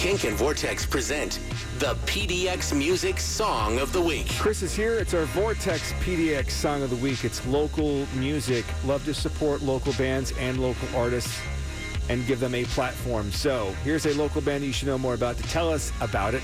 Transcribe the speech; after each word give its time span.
Kink 0.00 0.24
and 0.24 0.34
Vortex 0.34 0.86
present 0.86 1.40
the 1.78 1.94
PDX 2.06 2.74
Music 2.74 3.20
Song 3.20 3.78
of 3.78 3.92
the 3.92 4.00
Week. 4.00 4.26
Chris 4.38 4.62
is 4.62 4.74
here. 4.74 4.94
It's 4.94 5.12
our 5.12 5.26
Vortex 5.26 5.92
PDX 6.00 6.52
Song 6.52 6.82
of 6.82 6.88
the 6.88 6.96
Week. 6.96 7.22
It's 7.22 7.46
local 7.46 8.06
music. 8.14 8.64
Love 8.86 9.04
to 9.04 9.12
support 9.12 9.60
local 9.60 9.92
bands 9.92 10.32
and 10.38 10.58
local 10.58 10.88
artists 10.96 11.38
and 12.08 12.26
give 12.26 12.40
them 12.40 12.54
a 12.54 12.64
platform. 12.64 13.30
So 13.30 13.74
here's 13.84 14.06
a 14.06 14.14
local 14.14 14.40
band 14.40 14.64
you 14.64 14.72
should 14.72 14.88
know 14.88 14.96
more 14.96 15.12
about 15.12 15.36
to 15.36 15.42
tell 15.42 15.70
us 15.70 15.92
about 16.00 16.32
it. 16.32 16.42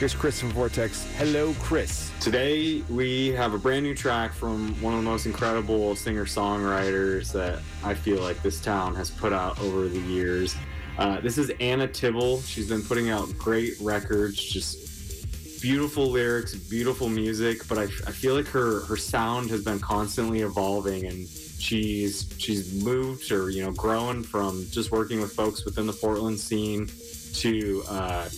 Here's 0.00 0.12
Chris 0.12 0.40
from 0.40 0.50
Vortex. 0.50 1.06
Hello, 1.18 1.54
Chris. 1.60 2.10
Today 2.18 2.82
we 2.90 3.28
have 3.28 3.54
a 3.54 3.58
brand 3.58 3.84
new 3.84 3.94
track 3.94 4.32
from 4.32 4.74
one 4.82 4.94
of 4.94 4.98
the 4.98 5.08
most 5.08 5.24
incredible 5.24 5.94
singer-songwriters 5.94 7.30
that 7.30 7.60
I 7.84 7.94
feel 7.94 8.20
like 8.20 8.42
this 8.42 8.60
town 8.60 8.96
has 8.96 9.08
put 9.08 9.32
out 9.32 9.56
over 9.60 9.86
the 9.86 10.00
years. 10.00 10.56
Uh, 10.98 11.20
this 11.20 11.38
is 11.38 11.50
Anna 11.60 11.86
Tivel. 11.86 12.44
She's 12.44 12.68
been 12.68 12.82
putting 12.82 13.08
out 13.08 13.28
great 13.38 13.74
records, 13.80 14.36
just 14.36 15.62
beautiful 15.62 16.10
lyrics, 16.10 16.56
beautiful 16.56 17.08
music. 17.08 17.68
But 17.68 17.78
I, 17.78 17.82
I 17.82 18.10
feel 18.10 18.34
like 18.34 18.48
her 18.48 18.80
her 18.80 18.96
sound 18.96 19.48
has 19.50 19.64
been 19.64 19.78
constantly 19.78 20.40
evolving, 20.40 21.06
and 21.06 21.28
she's 21.28 22.28
she's 22.38 22.82
moved 22.82 23.30
or 23.30 23.48
you 23.48 23.64
know 23.64 23.70
grown 23.70 24.24
from 24.24 24.66
just 24.72 24.90
working 24.90 25.20
with 25.20 25.32
folks 25.32 25.64
within 25.64 25.86
the 25.86 25.92
Portland 25.92 26.40
scene 26.40 26.90
to 27.34 27.84
uh, 27.88 28.28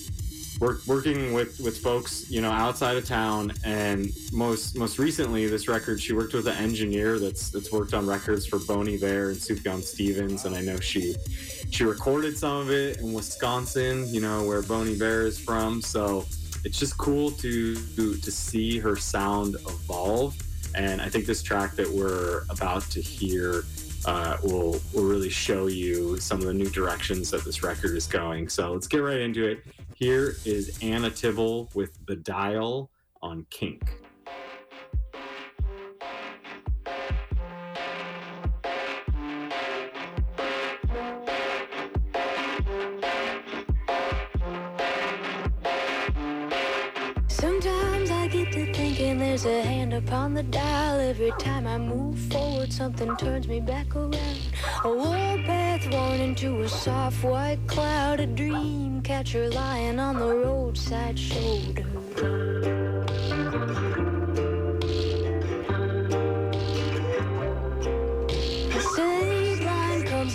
work, 0.61 0.87
working 0.87 1.33
with 1.33 1.59
with 1.61 1.79
folks 1.79 2.31
you 2.31 2.41
know 2.41 2.51
outside 2.51 2.97
of 2.97 3.05
town 3.05 3.53
and 3.65 4.11
most 4.33 4.77
most 4.77 4.99
recently 4.99 5.47
this 5.47 5.67
record 5.67 6.01
she 6.01 6.13
worked 6.13 6.35
with 6.35 6.47
an 6.47 6.57
engineer 6.59 7.19
that's 7.19 7.51
that's 7.51 7.73
worked 7.73 7.95
on 7.95 8.07
records 8.07 8.47
for 8.47 8.59
Bon 8.61 8.87
Iver 8.87 9.31
and 9.31 9.39
Sufjan 9.39 9.83
Stevens 9.83 10.45
and 10.45 10.55
I 10.55 10.61
know 10.61 10.79
she 10.79 11.15
she 11.71 11.85
recorded 11.85 12.37
some 12.37 12.59
of 12.59 12.71
it 12.71 12.99
in 12.99 13.13
Wisconsin 13.13 14.07
you 14.13 14.21
know 14.21 14.45
where 14.45 14.63
Bon 14.63 14.87
Iver 14.87 15.23
is 15.23 15.39
from 15.39 15.81
so 15.81 16.27
it's 16.63 16.79
just 16.79 16.97
cool 16.99 17.31
to 17.33 17.75
to, 17.97 18.17
to 18.17 18.31
see 18.31 18.79
her 18.79 18.97
sound 18.97 19.57
evolve 19.67 20.37
and 20.75 21.01
I 21.01 21.09
think 21.09 21.25
this 21.25 21.43
track 21.43 21.75
that 21.77 21.89
we're 21.89 22.45
about 22.51 22.83
to 22.91 23.01
hear 23.01 23.65
uh, 24.05 24.37
will 24.43 24.81
will 24.93 25.05
really 25.05 25.31
show 25.31 25.67
you 25.67 26.19
some 26.19 26.41
of 26.41 26.47
the 26.47 26.55
new 26.55 26.71
directions 26.71 27.31
that 27.31 27.45
this 27.45 27.63
record 27.63 27.97
is 27.97 28.07
going. 28.07 28.49
So 28.49 28.73
let's 28.73 28.87
get 28.87 28.99
right 28.99 29.21
into 29.21 29.47
it. 29.47 29.63
Here 30.01 30.35
is 30.47 30.79
Anna 30.81 31.11
Tivel 31.11 31.69
with 31.75 31.91
the 32.07 32.17
Dial 32.17 32.91
on 33.21 33.45
Kink. 33.51 33.83
Sometimes 47.29 47.80
there's 49.43 49.65
a 49.65 49.69
hand 49.69 49.95
upon 49.95 50.35
the 50.35 50.43
dial. 50.43 51.01
Every 51.01 51.33
time 51.39 51.67
I 51.67 51.79
move 51.79 52.19
forward, 52.19 52.73
something 52.73 53.17
turns 53.17 53.49
me 53.49 53.61
back 53.61 53.95
around. 53.95 54.41
A 54.85 54.89
warpath 54.89 55.91
worn 55.91 56.21
into 56.21 56.63
a 56.63 56.69
soft 56.69 57.23
white 57.25 57.61
cloud. 57.67 58.21
A 58.21 58.27
dream 58.27 59.01
catcher 59.03 59.51
lying 59.51 59.99
on 59.99 60.19
the 60.19 60.35
roadside 60.35 61.19
shoulder. 61.19 61.87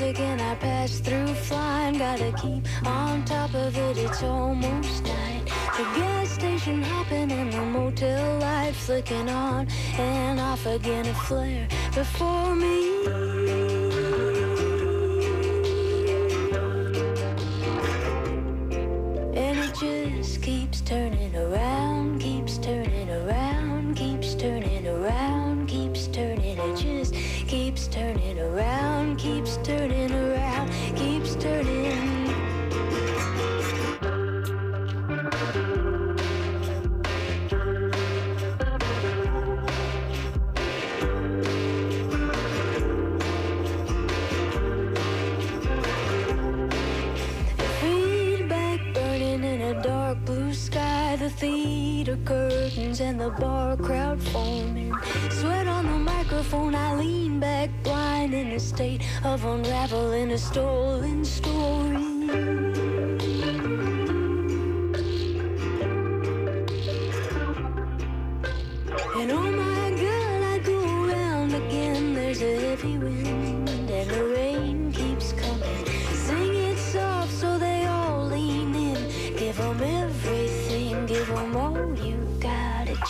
Comes 0.05 0.17
again. 0.19 0.39
I 0.39 0.55
pass 0.55 0.99
through 0.99 1.33
flying. 1.33 1.97
Gotta 1.97 2.31
keep 2.33 2.65
on 2.85 3.23
top 3.25 3.53
of 3.53 3.77
it. 3.77 3.97
It's 3.97 4.23
almost 4.23 5.03
night. 5.03 5.43
The 5.77 5.83
gas 5.95 6.29
station 6.29 6.81
hopping 6.81 7.31
and 7.31 7.51
the 7.51 7.61
motel 7.61 8.39
light 8.39 8.75
flicking 8.75 9.29
on 9.29 9.67
and 9.97 10.39
off 10.39 10.65
again. 10.65 11.05
A 11.07 11.13
flare 11.13 11.67
before 11.93 12.55
me. 12.55 13.94
And 53.05 53.21
the 53.21 53.29
bar 53.29 53.77
crowd 53.77 54.19
forming. 54.19 54.91
Sweat 55.29 55.67
on 55.67 55.85
the 55.85 55.99
microphone. 56.13 56.73
I 56.73 56.95
lean 56.95 57.39
back 57.39 57.69
blind 57.83 58.33
in 58.33 58.47
a 58.53 58.59
state 58.59 59.03
of 59.23 59.45
unraveling 59.45 60.31
a 60.31 60.37
stolen 60.37 61.23
story. 61.23 62.74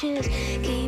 Got. 0.01 0.84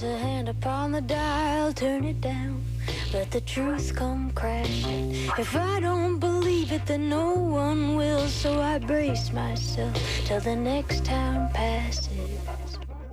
There's 0.00 0.14
a 0.14 0.18
hand 0.18 0.48
upon 0.48 0.92
the 0.92 1.00
dial, 1.00 1.72
turn 1.72 2.04
it 2.04 2.20
down. 2.20 2.62
Let 3.12 3.30
the 3.30 3.40
truth 3.40 3.94
come 3.96 4.30
crashing. 4.32 5.14
If 5.38 5.56
I 5.56 5.80
don't 5.80 6.18
believe 6.18 6.72
it, 6.72 6.86
then 6.86 7.08
no 7.08 7.32
one 7.32 7.96
will. 7.96 8.28
So 8.28 8.60
I 8.60 8.78
brace 8.78 9.32
myself 9.32 9.96
till 10.24 10.40
the 10.40 10.54
next 10.54 11.04
town 11.04 11.50
passes. 11.52 12.08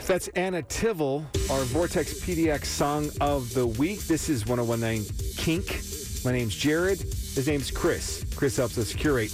That's 0.06 0.28
Anna 0.30 0.62
Tivel, 0.62 1.26
our 1.50 1.64
Vortex 1.64 2.20
PDX 2.20 2.66
Song 2.66 3.10
of 3.20 3.52
the 3.54 3.66
Week. 3.66 4.02
This 4.02 4.30
is 4.30 4.46
1019 4.46 5.06
Kink. 5.38 5.82
My 6.24 6.32
name's 6.32 6.56
Jared. 6.56 7.00
His 7.00 7.48
name's 7.48 7.72
Chris. 7.72 8.26
Chris 8.36 8.58
helps 8.58 8.78
us 8.78 8.94
curate 8.94 9.32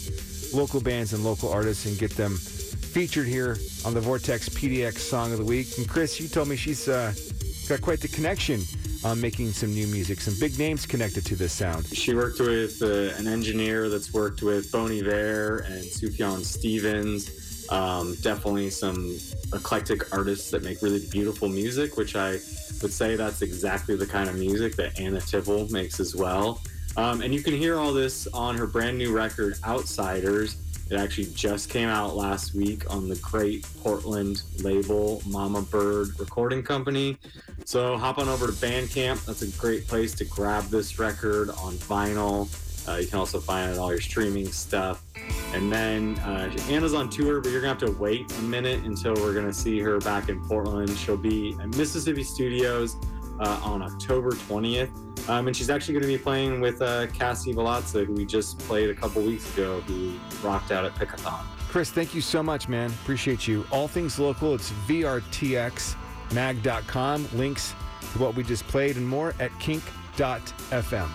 local 0.54 0.80
bands 0.80 1.14
and 1.14 1.24
local 1.24 1.52
artists 1.52 1.86
and 1.86 1.98
get 1.98 2.12
them 2.12 2.38
featured 2.38 3.28
here 3.28 3.58
on 3.86 3.94
the 3.94 4.02
Vortex 4.02 4.50
PDX 4.50 4.98
Song 4.98 5.32
of 5.32 5.38
the 5.38 5.46
Week. 5.46 5.78
And 5.78 5.88
Chris, 5.88 6.20
you 6.20 6.28
told 6.28 6.50
me 6.50 6.58
she's 6.58 6.90
uh, 6.90 7.14
got 7.72 7.82
quite 7.82 8.02
the 8.02 8.08
connection 8.10 8.62
on 9.06 9.22
making 9.22 9.50
some 9.54 9.74
new 9.74 9.88
music, 9.88 10.20
some 10.20 10.34
big 10.42 10.60
names 10.60 10.86
connected 10.86 11.26
to 11.26 11.38
this 11.38 11.54
sound. 11.54 11.86
She 11.86 12.14
worked 12.14 12.42
with 12.42 12.82
uh, 12.82 13.18
an 13.18 13.28
engineer 13.28 13.88
that's 13.88 14.14
worked 14.14 14.42
with 14.42 14.70
Bon 14.74 14.92
Iver 14.92 15.60
and 15.60 15.82
Sufjan 15.82 16.44
Stevens. 16.44 17.66
Um, 17.70 18.18
definitely 18.22 18.72
some 18.72 19.18
eclectic 19.54 20.14
artists 20.14 20.52
that 20.52 20.64
make 20.64 20.82
really 20.82 21.08
beautiful 21.12 21.48
music, 21.48 21.96
which 21.96 22.18
I 22.18 22.32
would 22.82 22.92
say 22.92 23.16
that's 23.16 23.42
exactly 23.42 23.96
the 23.96 24.06
kind 24.06 24.30
of 24.30 24.36
music 24.36 24.76
that 24.76 25.00
Anna 25.00 25.20
Tivel 25.20 25.72
makes 25.72 26.02
as 26.02 26.14
well. 26.14 26.62
Um, 26.98 27.22
and 27.22 27.34
you 27.34 27.42
can 27.42 27.54
hear 27.54 27.80
all 27.80 27.94
this 27.94 28.28
on 28.34 28.58
her 28.58 28.68
brand 28.68 28.98
new 28.98 29.16
record, 29.16 29.56
Outsiders. 29.64 30.58
It 30.92 31.00
actually 31.00 31.28
just 31.34 31.70
came 31.70 31.88
out 31.88 32.18
last 32.18 32.54
week 32.54 32.84
on 32.94 33.08
the 33.08 33.16
great 33.16 33.66
Portland 33.82 34.44
label, 34.62 35.24
Mama 35.26 35.62
Bird 35.62 36.20
Recording 36.20 36.62
Company. 36.62 37.18
So 37.64 37.98
hop 37.98 38.18
on 38.18 38.28
over 38.28 38.48
to 38.48 38.52
Bandcamp. 38.52 39.26
That's 39.26 39.42
a 39.42 39.48
great 39.58 39.88
place 39.88 40.14
to 40.16 40.26
grab 40.26 40.66
this 40.66 41.00
record 41.00 41.50
on 41.52 41.76
vinyl. 41.76 42.50
Uh, 42.90 42.98
you 42.98 43.08
can 43.08 43.20
also 43.20 43.40
find 43.40 43.72
it 43.72 43.74
on 43.76 43.80
all 43.80 43.92
your 43.92 44.02
streaming 44.02 44.52
stuff. 44.52 45.02
And 45.54 45.72
then 45.72 46.20
uh, 46.20 46.54
Anna's 46.70 46.94
on 46.94 47.10
tour, 47.10 47.40
but 47.40 47.52
you're 47.52 47.62
gonna 47.62 47.74
have 47.74 47.90
to 47.90 47.98
wait 47.98 48.30
a 48.40 48.42
minute 48.42 48.84
until 48.84 49.14
we're 49.14 49.34
gonna 49.34 49.54
see 49.54 49.80
her 49.80 50.00
back 50.00 50.28
in 50.28 50.44
Portland. 50.46 50.90
She'll 50.98 51.16
be 51.16 51.56
at 51.62 51.70
Mississippi 51.78 52.24
Studios 52.24 52.98
uh, 53.40 53.62
on 53.64 53.82
October 53.82 54.32
20th. 54.32 54.92
Um, 55.28 55.48
and 55.48 55.56
she's 55.56 55.70
actually 55.70 55.94
going 55.94 56.04
to 56.04 56.08
be 56.08 56.18
playing 56.18 56.62
with 56.62 56.82
uh, 56.82 57.08
Kassi 57.08 57.54
Valazza, 57.54 58.06
who 58.06 58.14
we 58.14 58.26
just 58.26 58.58
played 58.60 58.90
a 58.90 58.96
couple 58.96 59.22
weeks 59.22 59.54
ago, 59.54 59.82
who 59.82 60.14
rocked 60.44 60.72
out 60.72 60.86
at 60.86 60.96
Pickathon. 60.96 61.44
Chris, 61.70 61.90
thank 61.90 62.14
you 62.14 62.22
so 62.22 62.44
much, 62.44 62.68
man. 62.68 62.92
Appreciate 63.04 63.48
you. 63.48 63.66
All 63.72 63.88
things 63.88 64.20
local, 64.20 64.54
it's 64.56 64.72
vrtxmag.com. 64.88 67.28
Links 67.34 67.74
to 68.14 68.20
what 68.20 68.36
we 68.36 68.44
just 68.44 68.68
played 68.68 68.98
and 68.98 69.08
more 69.08 69.34
at 69.40 69.58
kink.fm. 69.60 71.10